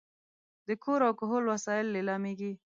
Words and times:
د 0.67 0.69
کور 0.83 0.99
او 1.07 1.13
کهول 1.19 1.43
وسایل 1.53 1.85
لیلامېږي. 1.95 2.51